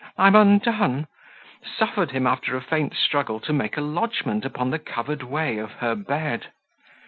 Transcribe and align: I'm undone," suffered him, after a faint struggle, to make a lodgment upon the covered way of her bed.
I'm 0.17 0.35
undone," 0.35 1.05
suffered 1.77 2.09
him, 2.09 2.25
after 2.25 2.55
a 2.57 2.61
faint 2.63 2.95
struggle, 2.95 3.39
to 3.41 3.53
make 3.53 3.77
a 3.77 3.81
lodgment 3.81 4.45
upon 4.45 4.71
the 4.71 4.79
covered 4.79 5.21
way 5.21 5.59
of 5.59 5.73
her 5.73 5.93
bed. 5.93 6.47